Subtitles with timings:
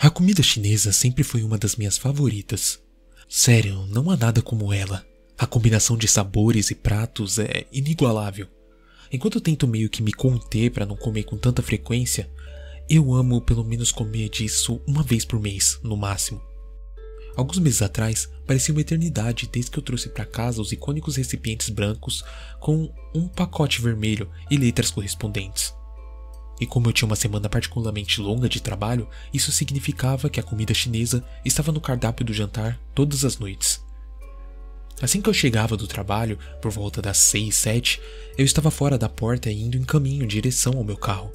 [0.00, 2.78] A comida chinesa sempre foi uma das minhas favoritas.
[3.28, 5.04] Sério, não há nada como ela.
[5.36, 8.46] A combinação de sabores e pratos é inigualável.
[9.10, 12.30] Enquanto eu tento meio que me conter para não comer com tanta frequência,
[12.88, 16.40] eu amo pelo menos comer disso uma vez por mês, no máximo.
[17.34, 21.70] Alguns meses atrás, parecia uma eternidade desde que eu trouxe para casa os icônicos recipientes
[21.70, 22.24] brancos
[22.60, 25.74] com um pacote vermelho e letras correspondentes.
[26.60, 30.74] E como eu tinha uma semana particularmente longa de trabalho, isso significava que a comida
[30.74, 33.82] chinesa estava no cardápio do jantar todas as noites.
[35.00, 38.00] Assim que eu chegava do trabalho, por volta das 6, 7,
[38.36, 41.30] eu estava fora da porta indo em caminho em direção ao meu carro.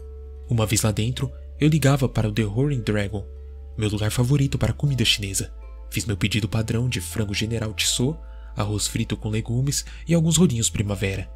[0.50, 3.26] Uma vez lá dentro, eu ligava para o The Roaring Dragon,
[3.78, 5.53] meu lugar favorito para comida chinesa.
[5.90, 8.17] Fiz meu pedido padrão de frango general tissot,
[8.55, 11.30] arroz frito com legumes e alguns rolinhos primavera.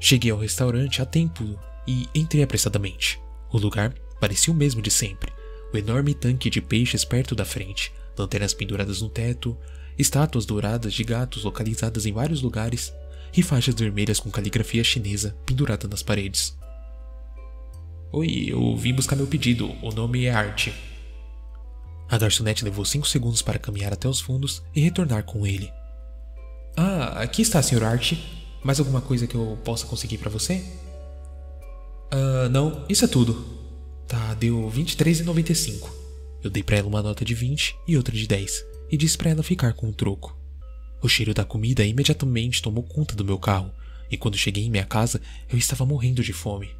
[0.00, 3.18] Cheguei ao restaurante a tempo e entrei apressadamente.
[3.50, 5.32] O lugar parecia o mesmo de sempre.
[5.72, 9.56] O enorme tanque de peixes perto da frente, lanternas penduradas no teto,
[9.98, 12.92] estátuas douradas de gatos localizadas em vários lugares
[13.34, 16.54] e faixas vermelhas com caligrafia chinesa pendurada nas paredes.
[18.12, 19.74] Oi, eu vim buscar meu pedido.
[19.82, 20.68] O nome é Art.
[22.10, 25.70] A garçonete levou cinco segundos para caminhar até os fundos e retornar com ele.
[26.76, 27.84] Ah, aqui está, Sr.
[27.84, 28.12] Art.
[28.62, 30.64] Mais alguma coisa que eu possa conseguir para você?
[32.10, 33.44] Ah, não, isso é tudo.
[34.06, 35.88] Tá, deu 23,95.
[36.42, 39.30] Eu dei para ela uma nota de 20 e outra de 10 e disse para
[39.30, 40.36] ela ficar com o troco.
[41.02, 43.72] O cheiro da comida imediatamente tomou conta do meu carro
[44.10, 46.70] e quando cheguei em minha casa eu estava morrendo de fome.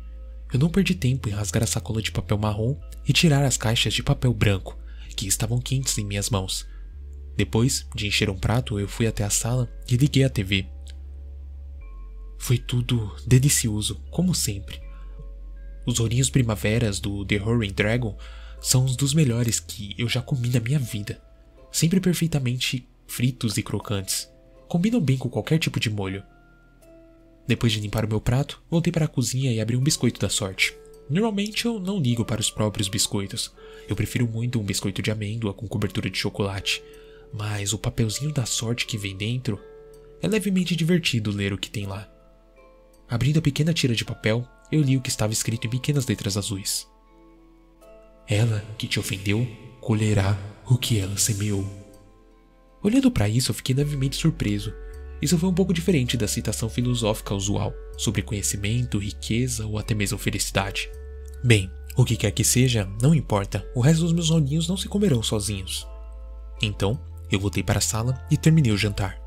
[0.53, 2.77] Eu não perdi tempo em rasgar a sacola de papel marrom
[3.07, 4.79] e tirar as caixas de papel branco
[5.15, 6.65] que estavam quentes em minhas mãos.
[7.37, 10.67] Depois de encher um prato, eu fui até a sala e liguei a TV.
[12.39, 14.88] Foi tudo delicioso, como sempre.
[15.89, 18.15] Os rolinhos primaveras do The Roaring Dragon
[18.61, 21.19] são os dos melhores que eu já comi na minha vida.
[21.73, 24.29] Sempre perfeitamente fritos e crocantes.
[24.69, 26.23] Combinam bem com qualquer tipo de molho.
[27.47, 30.29] Depois de limpar o meu prato, voltei para a cozinha e abri um biscoito da
[30.29, 30.77] sorte.
[31.09, 33.51] Normalmente eu não ligo para os próprios biscoitos.
[33.89, 36.83] Eu prefiro muito um biscoito de amêndoa com cobertura de chocolate.
[37.33, 39.59] Mas o papelzinho da sorte que vem dentro
[40.21, 42.07] é levemente divertido ler o que tem lá.
[43.09, 46.37] Abrindo a pequena tira de papel, eu li o que estava escrito em pequenas letras
[46.37, 46.87] azuis.
[48.27, 49.47] Ela que te ofendeu
[49.81, 50.37] colherá
[50.67, 51.65] o que ela semeou.
[52.83, 54.73] Olhando para isso, eu fiquei levemente surpreso.
[55.21, 60.19] Isso foi um pouco diferente da citação filosófica usual sobre conhecimento, riqueza ou até mesmo
[60.19, 60.89] felicidade.
[61.43, 64.89] Bem, o que quer que seja, não importa, o resto dos meus olhinhos não se
[64.89, 65.87] comerão sozinhos.
[66.63, 69.19] Então, eu voltei para a sala e terminei o jantar.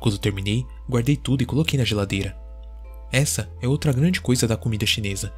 [0.00, 2.36] Quando terminei, guardei tudo e coloquei na geladeira.
[3.12, 5.32] Essa é outra grande coisa da comida chinesa.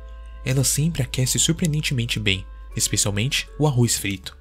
[0.44, 2.44] Ela sempre aquece surpreendentemente bem,
[2.76, 4.36] especialmente o arroz frito.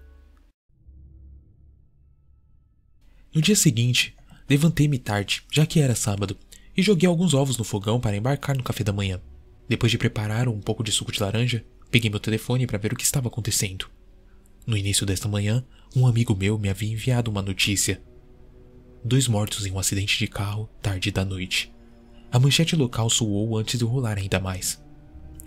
[3.33, 4.15] No dia seguinte,
[4.49, 6.37] levantei-me tarde, já que era sábado,
[6.75, 9.21] e joguei alguns ovos no fogão para embarcar no café da manhã.
[9.67, 12.95] Depois de preparar um pouco de suco de laranja, peguei meu telefone para ver o
[12.95, 13.89] que estava acontecendo.
[14.65, 15.65] No início desta manhã,
[15.95, 18.01] um amigo meu me havia enviado uma notícia.
[19.03, 21.71] Dois mortos em um acidente de carro tarde da noite.
[22.31, 24.81] A manchete local soou antes de rolar ainda mais.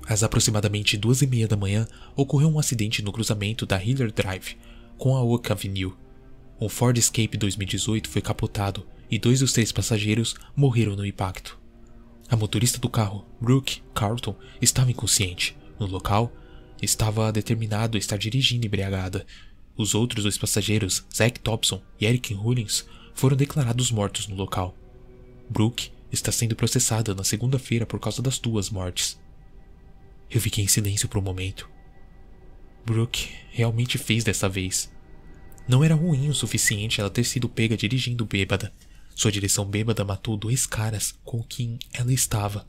[0.09, 1.87] Às aproximadamente duas e meia da manhã,
[2.17, 4.57] ocorreu um acidente no cruzamento da Hiller Drive
[4.97, 5.95] com a Oak Avenue.
[6.61, 11.59] Um Ford Escape 2018 foi capotado e dois dos três passageiros morreram no impacto.
[12.29, 15.57] A motorista do carro, Brooke Carlton, estava inconsciente.
[15.79, 16.33] No local,
[16.81, 19.27] estava determinado a estar dirigindo embriagada.
[19.77, 24.77] Os outros dois passageiros, Zack Thompson e Eric Hullins, foram declarados mortos no local.
[25.49, 29.19] Brooke está sendo processada na segunda-feira por causa das duas mortes.
[30.31, 31.69] Eu fiquei em silêncio por um momento.
[32.85, 34.91] Brooke realmente fez dessa vez.
[35.69, 38.73] Não era ruim o suficiente ela ter sido pega dirigindo bêbada.
[39.15, 42.67] Sua direção bêbada matou dois caras com quem ela estava.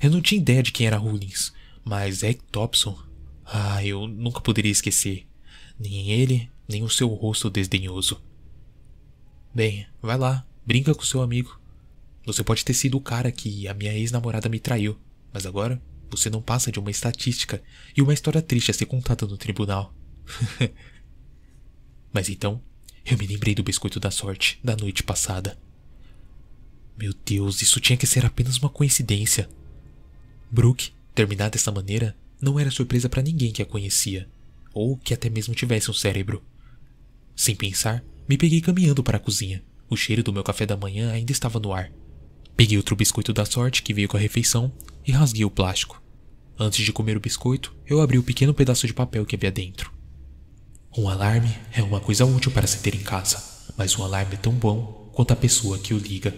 [0.00, 1.52] Eu não tinha ideia de quem era Hullins,
[1.84, 2.98] mas Zack Thompson.
[3.44, 5.26] Ah, eu nunca poderia esquecer.
[5.78, 8.22] Nem ele, nem o seu rosto desdenhoso.
[9.54, 11.59] Bem, vai lá, brinca com seu amigo.
[12.26, 14.98] Você pode ter sido o cara que a minha ex-namorada me traiu,
[15.32, 15.80] mas agora
[16.10, 17.62] você não passa de uma estatística
[17.96, 19.94] e uma história triste a ser contada no tribunal.
[22.12, 22.60] mas então,
[23.06, 25.58] eu me lembrei do biscoito da sorte da noite passada.
[26.98, 29.48] Meu Deus, isso tinha que ser apenas uma coincidência.
[30.50, 34.28] Brooke, terminar dessa maneira, não era surpresa para ninguém que a conhecia,
[34.74, 36.44] ou que até mesmo tivesse um cérebro.
[37.34, 39.62] Sem pensar, me peguei caminhando para a cozinha.
[39.88, 41.90] O cheiro do meu café da manhã ainda estava no ar.
[42.56, 44.72] Peguei outro biscoito da sorte que veio com a refeição
[45.06, 46.02] e rasguei o plástico.
[46.58, 49.90] Antes de comer o biscoito, eu abri o pequeno pedaço de papel que havia dentro.
[50.96, 53.42] Um alarme é uma coisa útil para se ter em casa,
[53.76, 56.36] mas um alarme é tão bom quanto a pessoa que o liga.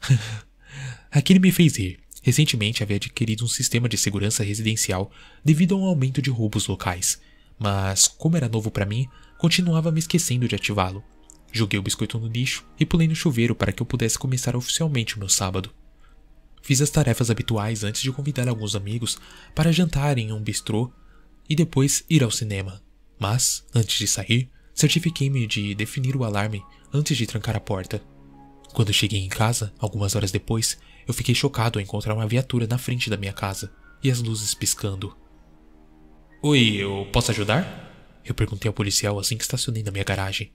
[1.10, 2.00] Aquilo me fez rir.
[2.22, 5.10] Recentemente havia adquirido um sistema de segurança residencial
[5.44, 7.20] devido a um aumento de roubos locais,
[7.58, 9.06] mas, como era novo para mim,
[9.38, 11.02] continuava me esquecendo de ativá-lo.
[11.52, 15.16] Joguei o biscoito no lixo e pulei no chuveiro para que eu pudesse começar oficialmente
[15.16, 15.70] o meu sábado.
[16.62, 19.18] Fiz as tarefas habituais antes de convidar alguns amigos
[19.54, 20.92] para jantar em um bistrô
[21.48, 22.82] e depois ir ao cinema.
[23.18, 26.62] Mas, antes de sair, certifiquei-me de definir o alarme
[26.92, 28.02] antes de trancar a porta.
[28.72, 32.76] Quando cheguei em casa, algumas horas depois, eu fiquei chocado ao encontrar uma viatura na
[32.76, 33.72] frente da minha casa
[34.02, 35.16] e as luzes piscando.
[36.42, 38.20] Oi, eu posso ajudar?
[38.24, 40.52] Eu perguntei ao policial assim que estacionei na minha garagem.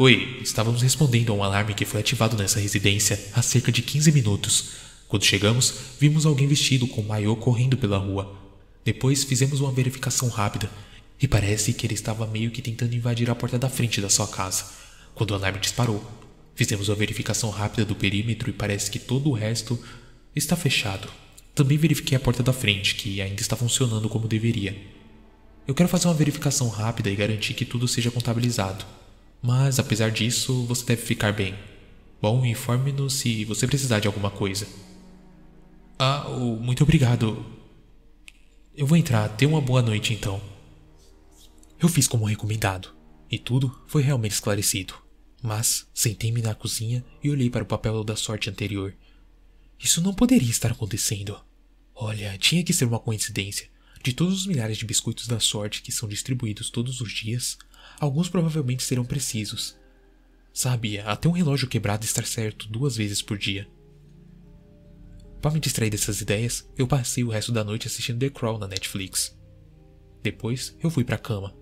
[0.00, 4.12] Oi, estávamos respondendo a um alarme que foi ativado nessa residência há cerca de 15
[4.12, 4.70] minutos.
[5.08, 8.32] Quando chegamos, vimos alguém vestido com maiô correndo pela rua.
[8.84, 10.70] Depois fizemos uma verificação rápida
[11.20, 14.28] e parece que ele estava meio que tentando invadir a porta da frente da sua
[14.28, 14.66] casa.
[15.16, 16.00] Quando o alarme disparou,
[16.54, 19.76] fizemos uma verificação rápida do perímetro e parece que todo o resto
[20.32, 21.08] está fechado.
[21.56, 24.80] Também verifiquei a porta da frente, que ainda está funcionando como deveria.
[25.66, 28.86] Eu quero fazer uma verificação rápida e garantir que tudo seja contabilizado.
[29.42, 31.54] Mas, apesar disso, você deve ficar bem.
[32.20, 34.66] Bom, informe-nos se você precisar de alguma coisa.
[35.98, 36.28] Ah,
[36.60, 37.44] muito obrigado.
[38.76, 39.28] Eu vou entrar.
[39.30, 40.40] Tenha uma boa noite então.
[41.80, 42.92] Eu fiz como recomendado,
[43.30, 44.94] e tudo foi realmente esclarecido.
[45.40, 48.94] Mas sentei-me na cozinha e olhei para o papel da sorte anterior.
[49.78, 51.40] Isso não poderia estar acontecendo.
[51.94, 53.68] Olha, tinha que ser uma coincidência.
[54.02, 57.56] De todos os milhares de biscoitos da sorte que são distribuídos todos os dias,
[58.00, 59.76] alguns provavelmente serão precisos.
[60.52, 63.68] Sabe, até um relógio quebrado estar certo duas vezes por dia.
[65.40, 68.66] Para me distrair dessas ideias, eu passei o resto da noite assistindo The Crawl na
[68.66, 69.38] Netflix.
[70.22, 71.56] Depois, eu fui para a cama.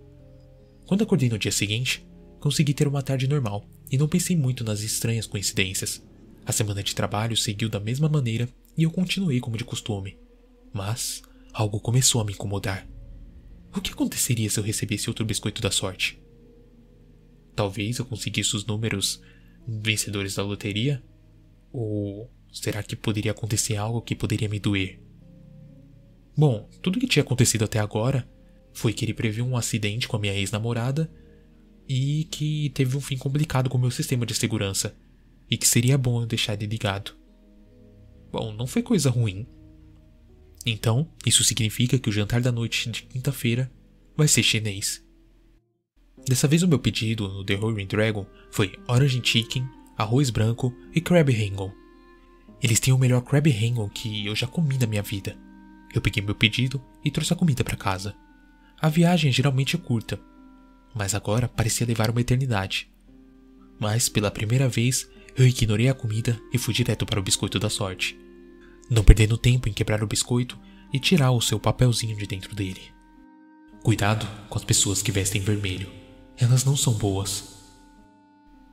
[0.86, 2.06] Quando acordei no dia seguinte,
[2.40, 6.02] consegui ter uma tarde normal e não pensei muito nas estranhas coincidências.
[6.46, 10.18] A semana de trabalho seguiu da mesma maneira e eu continuei como de costume.
[10.72, 11.22] Mas
[11.52, 12.88] algo começou a me incomodar.
[13.76, 16.18] O que aconteceria se eu recebesse outro biscoito da sorte?
[17.56, 19.22] Talvez eu conseguisse os números
[19.66, 21.02] vencedores da loteria?
[21.72, 25.00] Ou será que poderia acontecer algo que poderia me doer?
[26.36, 28.28] Bom, tudo que tinha acontecido até agora
[28.74, 31.10] foi que ele previu um acidente com a minha ex-namorada
[31.88, 34.94] e que teve um fim complicado com o meu sistema de segurança
[35.50, 37.16] e que seria bom eu deixar ele ligado.
[38.30, 39.46] Bom, não foi coisa ruim.
[40.66, 43.72] Então, isso significa que o jantar da noite de quinta-feira
[44.14, 45.05] vai ser chinês.
[46.28, 51.00] Dessa vez o meu pedido no The Roaring Dragon foi orange chicken, arroz branco e
[51.00, 51.70] crab rangoon.
[52.60, 55.38] Eles têm o melhor crab rangoon que eu já comi na minha vida.
[55.94, 58.14] Eu peguei meu pedido e trouxe a comida para casa.
[58.80, 60.20] A viagem geralmente é curta,
[60.92, 62.90] mas agora parecia levar uma eternidade.
[63.78, 67.70] Mas pela primeira vez eu ignorei a comida e fui direto para o biscoito da
[67.70, 68.18] sorte,
[68.90, 70.58] não perdendo tempo em quebrar o biscoito
[70.92, 72.80] e tirar o seu papelzinho de dentro dele.
[73.82, 75.88] Cuidado com as pessoas que vestem vermelho,
[76.38, 77.56] elas não são boas.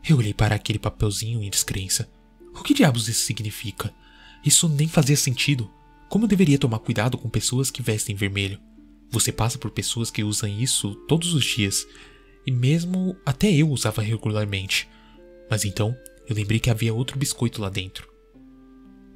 [0.08, 2.10] Eu olhei para aquele papelzinho em descrença.
[2.54, 3.94] O que diabos isso significa?
[4.44, 5.70] Isso nem fazia sentido.
[6.10, 8.60] Como eu deveria tomar cuidado com pessoas que vestem vermelho?
[9.10, 11.88] Você passa por pessoas que usam isso todos os dias,
[12.46, 14.90] e mesmo até eu usava regularmente.
[15.50, 15.96] Mas então
[16.28, 18.12] eu lembrei que havia outro biscoito lá dentro.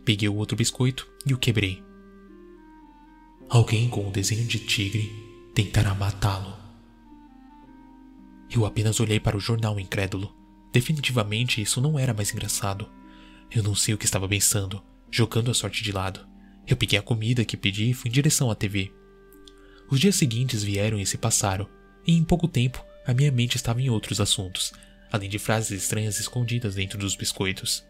[0.06, 1.84] Peguei o outro biscoito e o quebrei.
[3.50, 5.12] Alguém com um desenho de tigre
[5.54, 6.67] tentará matá-lo.
[8.50, 10.36] Eu apenas olhei para o jornal incrédulo.
[10.72, 12.89] Definitivamente isso não era mais engraçado.
[13.51, 16.27] Eu não sei o que estava pensando, jogando a sorte de lado.
[16.68, 18.92] Eu peguei a comida que pedi e fui em direção à TV.
[19.89, 21.68] Os dias seguintes vieram e se passaram,
[22.06, 24.74] e em pouco tempo a minha mente estava em outros assuntos,
[25.10, 27.86] além de frases estranhas escondidas dentro dos biscoitos.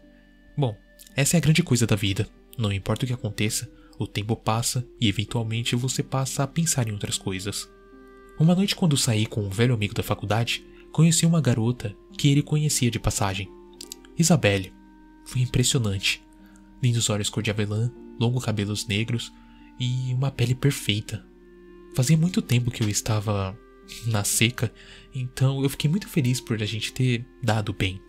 [0.56, 0.76] Bom,
[1.16, 2.28] essa é a grande coisa da vida.
[2.56, 6.92] Não importa o que aconteça, o tempo passa e eventualmente você passa a pensar em
[6.92, 7.68] outras coisas.
[8.38, 12.42] Uma noite, quando saí com um velho amigo da faculdade, conheci uma garota que ele
[12.42, 13.50] conhecia de passagem.
[14.16, 14.72] Isabelle.
[15.24, 16.22] Foi impressionante.
[16.80, 19.32] Lindos olhos cor de avelã, longos cabelos negros
[19.78, 21.26] e uma pele perfeita.
[21.96, 23.58] Fazia muito tempo que eu estava
[24.06, 24.72] na seca,
[25.12, 28.00] então eu fiquei muito feliz por a gente ter dado bem.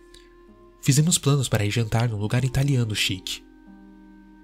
[0.80, 3.42] Fizemos planos para ir jantar num lugar italiano chique.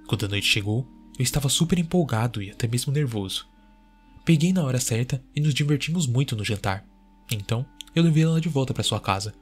[0.08, 3.46] Quando a noite chegou, eu estava super empolgado e até mesmo nervoso.
[4.26, 6.84] Peguei na hora certa e nos divertimos muito no jantar.
[7.30, 7.64] Então,
[7.94, 9.32] eu levei ela de volta para sua casa.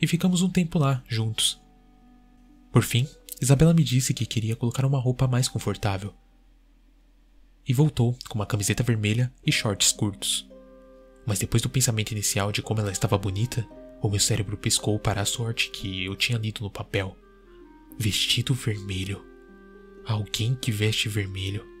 [0.00, 1.60] E ficamos um tempo lá, juntos.
[2.70, 3.08] Por fim,
[3.40, 6.14] Isabela me disse que queria colocar uma roupa mais confortável.
[7.66, 10.48] E voltou com uma camiseta vermelha e shorts curtos.
[11.26, 13.66] Mas depois do pensamento inicial de como ela estava bonita,
[14.00, 17.16] o meu cérebro piscou para a sorte que eu tinha lido no papel.
[17.98, 19.20] Vestido vermelho.
[20.06, 21.71] Alguém que veste vermelho.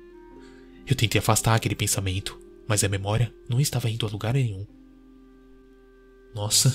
[0.86, 4.66] Eu tentei afastar aquele pensamento, mas a memória não estava indo a lugar nenhum.
[6.34, 6.70] Nossa,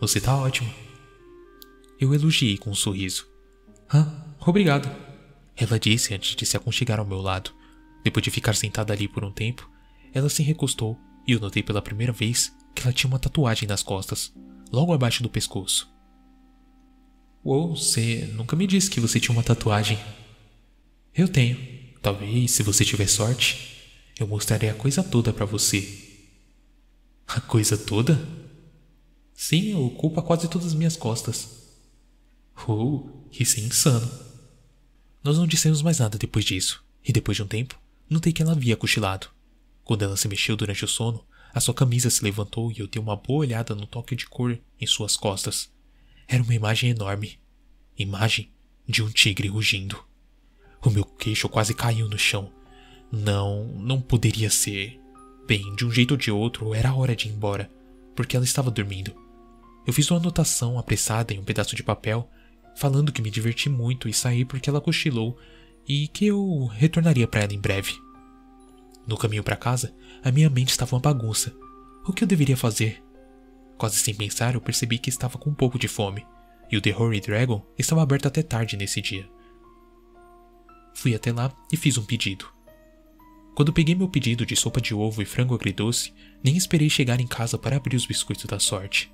[0.00, 0.72] você tá ótimo.
[1.98, 3.26] Eu elogiei com um sorriso.
[3.88, 4.90] Ah, obrigado.
[5.56, 7.52] Ela disse antes de se aconchegar ao meu lado.
[8.02, 9.70] Depois de ficar sentada ali por um tempo,
[10.12, 13.82] ela se recostou e eu notei pela primeira vez que ela tinha uma tatuagem nas
[13.82, 14.32] costas,
[14.72, 15.92] logo abaixo do pescoço.
[17.44, 19.98] Uou, você nunca me disse que você tinha uma tatuagem.
[21.14, 21.79] Eu tenho.
[22.02, 26.08] Talvez, se você tiver sorte, eu mostrarei a coisa toda para você.
[27.26, 28.18] A coisa toda?
[29.34, 31.60] Sim, ocupa quase todas as minhas costas.
[32.66, 34.10] Oh, isso é insano.
[35.22, 37.78] Nós não dissemos mais nada depois disso, e depois de um tempo,
[38.08, 39.28] notei que ela havia cochilado.
[39.84, 43.00] Quando ela se mexeu durante o sono, a sua camisa se levantou e eu dei
[43.00, 45.70] uma boa olhada no toque de cor em suas costas.
[46.28, 47.38] Era uma imagem enorme.
[47.98, 48.50] Imagem
[48.88, 50.09] de um tigre rugindo.
[50.84, 52.50] O meu queixo quase caiu no chão.
[53.12, 54.98] Não, não poderia ser.
[55.46, 57.70] Bem, de um jeito ou de outro, era hora de ir embora,
[58.14, 59.14] porque ela estava dormindo.
[59.86, 62.30] Eu fiz uma anotação apressada em um pedaço de papel,
[62.76, 65.36] falando que me diverti muito e saí porque ela cochilou
[65.86, 67.94] e que eu retornaria para ela em breve.
[69.06, 71.52] No caminho para casa, a minha mente estava uma bagunça.
[72.06, 73.02] O que eu deveria fazer?
[73.76, 76.24] Quase sem pensar, eu percebi que estava com um pouco de fome,
[76.70, 79.28] e o The Horry Dragon estava aberto até tarde nesse dia.
[80.94, 82.46] Fui até lá e fiz um pedido.
[83.54, 87.26] Quando peguei meu pedido de sopa de ovo e frango agridoce, nem esperei chegar em
[87.26, 89.12] casa para abrir os biscoitos da sorte.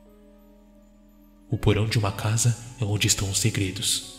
[1.50, 4.14] O porão de uma casa é onde estão os segredos.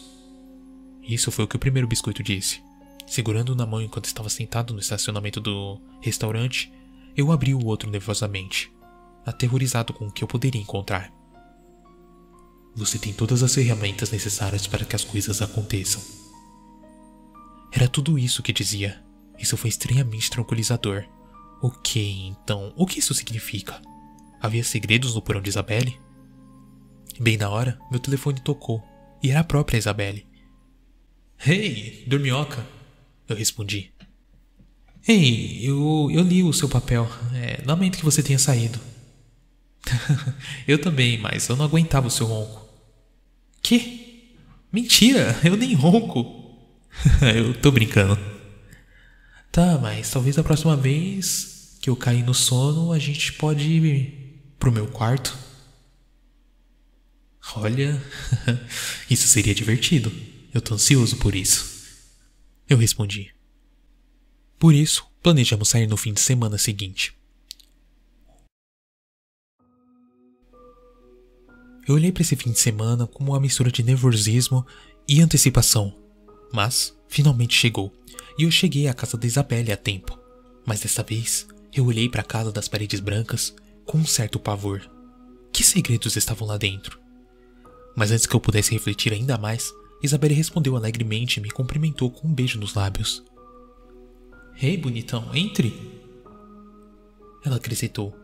[1.03, 2.61] Isso foi o que o primeiro biscoito disse.
[3.05, 6.71] Segurando na mão enquanto estava sentado no estacionamento do restaurante,
[7.15, 8.71] eu abri o outro nervosamente,
[9.25, 11.11] aterrorizado com o que eu poderia encontrar.
[12.75, 16.26] Você tem todas as ferramentas necessárias para que as coisas aconteçam.
[17.71, 19.03] Era tudo isso que dizia.
[19.37, 21.05] Isso foi estranhamente tranquilizador.
[21.61, 23.81] Ok, então, o que isso significa?
[24.39, 25.99] Havia segredos no porão de Isabelle?
[27.19, 28.83] Bem na hora, meu telefone tocou,
[29.23, 30.27] e era a própria Isabelle.
[31.43, 32.65] Hey, dormioca!
[33.27, 33.91] Eu respondi.
[35.07, 37.09] Ei, eu, eu li o seu papel.
[37.33, 38.79] É, lamento que você tenha saído.
[40.67, 42.67] eu também, mas eu não aguentava o seu ronco.
[43.61, 44.35] Que?
[44.71, 46.46] Mentira, eu nem ronco.
[47.35, 48.19] eu tô brincando.
[49.51, 54.43] Tá, mas talvez a próxima vez que eu cair no sono a gente pode ir
[54.59, 55.37] pro meu quarto.
[57.55, 58.01] Olha,
[59.09, 60.11] isso seria divertido.
[60.53, 61.77] Eu tô ansioso por isso.
[62.69, 63.33] Eu respondi.
[64.59, 67.15] Por isso, planejamos sair no fim de semana seguinte.
[71.87, 74.65] Eu olhei para esse fim de semana como uma mistura de nervosismo
[75.07, 76.06] e antecipação.
[76.51, 77.93] Mas, finalmente chegou,
[78.37, 80.17] e eu cheguei à casa da Isabelle a tempo.
[80.65, 84.81] Mas desta vez, eu olhei para a casa das paredes brancas com um certo pavor.
[85.51, 86.99] Que segredos estavam lá dentro?
[87.95, 89.71] Mas antes que eu pudesse refletir ainda mais,
[90.03, 93.23] Isabelle respondeu alegremente e me cumprimentou com um beijo nos lábios.
[94.61, 95.73] Ei, hey, bonitão, entre!
[97.43, 98.15] Ela acrescentou.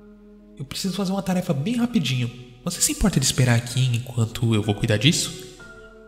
[0.58, 2.30] Eu preciso fazer uma tarefa bem rapidinho.
[2.64, 5.32] Você se importa de esperar aqui enquanto eu vou cuidar disso?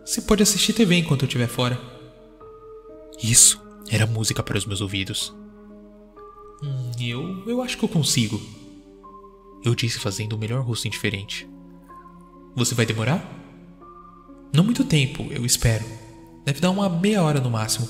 [0.05, 1.79] Você pode assistir TV enquanto eu estiver fora.
[3.21, 5.33] Isso era música para os meus ouvidos.
[6.63, 7.43] Hum, eu.
[7.47, 8.41] eu acho que eu consigo.
[9.63, 11.47] Eu disse fazendo o melhor rosto indiferente.
[12.55, 13.23] Você vai demorar?
[14.53, 15.83] Não muito tempo, eu espero.
[16.45, 17.89] Deve dar uma meia hora no máximo.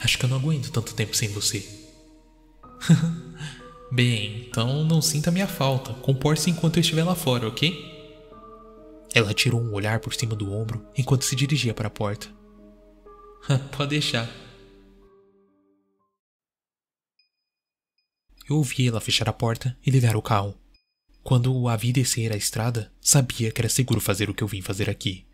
[0.00, 1.68] Acho que eu não aguento tanto tempo sem você.
[3.92, 5.92] Bem, então não sinta minha falta.
[5.94, 7.90] Comporte-se enquanto eu estiver lá fora, ok?
[9.12, 12.28] Ela tirou um olhar por cima do ombro enquanto se dirigia para a porta.
[13.76, 14.28] Pode deixar.
[18.48, 20.54] Eu ouvi ela fechar a porta e ligar o carro.
[21.22, 24.62] Quando a vi descer a estrada, sabia que era seguro fazer o que eu vim
[24.62, 25.26] fazer aqui.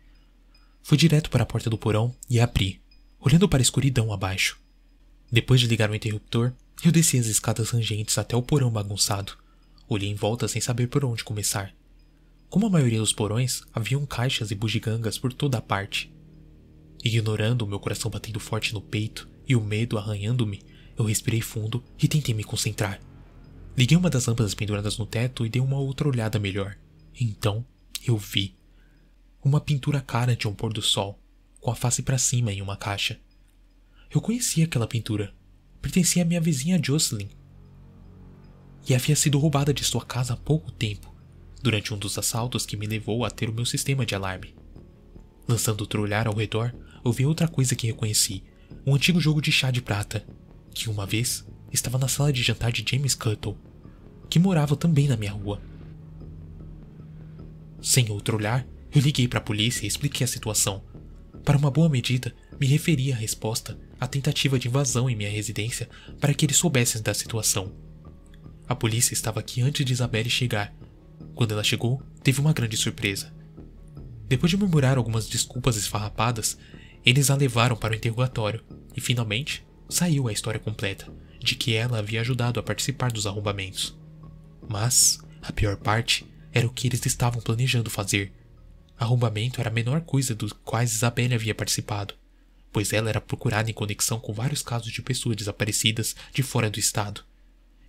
[0.83, 2.81] Fui direto para a porta do porão e abri,
[3.19, 4.59] olhando para a escuridão abaixo.
[5.31, 9.33] Depois de ligar o interruptor, eu desci as escadas rangentes até o porão bagunçado.
[9.89, 11.73] Olhei em volta sem saber por onde começar.
[12.49, 16.13] Como a maioria dos porões, haviam caixas e bugigangas por toda a parte.
[17.07, 20.61] Ignorando o meu coração batendo forte no peito e o medo arranhando-me,
[20.97, 22.99] eu respirei fundo e tentei me concentrar.
[23.77, 26.77] Liguei uma das lâmpadas penduradas no teto e dei uma outra olhada melhor.
[27.17, 27.65] Então,
[28.05, 28.57] eu vi
[29.41, 31.17] uma pintura cara de um pôr do sol,
[31.61, 33.17] com a face para cima em uma caixa.
[34.13, 35.33] Eu conhecia aquela pintura.
[35.81, 37.29] Pertencia à minha vizinha Jocelyn.
[38.89, 41.15] e havia sido roubada de sua casa há pouco tempo,
[41.63, 44.53] durante um dos assaltos que me levou a ter o meu sistema de alarme.
[45.47, 46.75] Lançando outro olhar ao redor,
[47.07, 48.43] ouvi outra coisa que reconheci:
[48.85, 50.25] um antigo jogo de chá de prata,
[50.73, 53.57] que uma vez estava na sala de jantar de James Cuttle,
[54.29, 55.61] que morava também na minha rua.
[57.81, 60.83] Sem outro olhar, eu liguei para a polícia e expliquei a situação.
[61.43, 65.89] Para uma boa medida, me referi à resposta à tentativa de invasão em minha residência
[66.19, 67.71] para que eles soubessem da situação.
[68.67, 70.73] A polícia estava aqui antes de Isabelle chegar.
[71.35, 73.33] Quando ela chegou, teve uma grande surpresa.
[74.27, 76.57] Depois de murmurar algumas desculpas esfarrapadas,
[77.09, 78.61] eles a levaram para o interrogatório
[78.93, 81.09] e finalmente saiu a história completa
[81.39, 83.97] de que ela havia ajudado a participar dos arrombamentos.
[84.67, 88.33] Mas a pior parte era o que eles estavam planejando fazer.
[88.99, 92.13] Arrombamento era a menor coisa dos quais Isabelle havia participado,
[92.73, 96.77] pois ela era procurada em conexão com vários casos de pessoas desaparecidas de fora do
[96.77, 97.23] estado.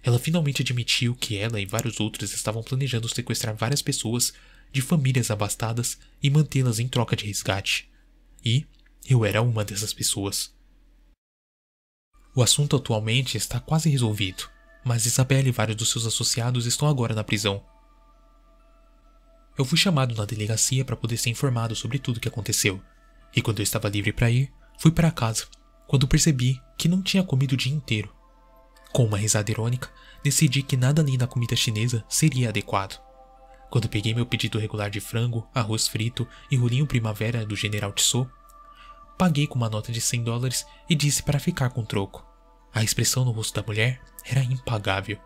[0.00, 4.32] Ela finalmente admitiu que ela e vários outros estavam planejando sequestrar várias pessoas
[4.70, 7.90] de famílias abastadas e mantê-las em troca de resgate.
[8.44, 8.64] E
[9.08, 10.54] eu era uma dessas pessoas.
[12.34, 14.48] O assunto atualmente está quase resolvido,
[14.84, 17.64] mas Isabelle e vários dos seus associados estão agora na prisão.
[19.56, 22.80] Eu fui chamado na delegacia para poder ser informado sobre tudo o que aconteceu,
[23.34, 25.46] e quando eu estava livre para ir, fui para casa,
[25.86, 28.14] quando percebi que não tinha comido o dia inteiro.
[28.92, 29.90] Com uma risada irônica,
[30.22, 33.00] decidi que nada além da comida chinesa seria adequado.
[33.70, 38.30] Quando peguei meu pedido regular de frango, arroz frito e rolinho primavera do General Tissot,
[39.18, 42.25] paguei com uma nota de 100 dólares e disse para ficar com troco.
[42.72, 45.18] A expressão no rosto da mulher era impagável.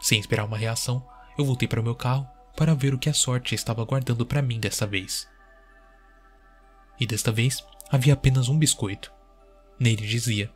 [0.00, 1.06] Sem esperar uma reação,
[1.38, 4.42] eu voltei para o meu carro para ver o que a sorte estava guardando para
[4.42, 5.28] mim dessa vez.
[6.98, 9.12] E desta vez havia apenas um biscoito.
[9.78, 10.50] Nele dizia: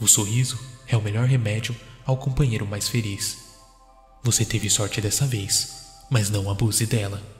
[0.00, 1.74] O sorriso é o melhor remédio
[2.04, 3.38] ao companheiro mais feliz.
[4.22, 7.37] Você teve sorte dessa vez, mas não abuse dela.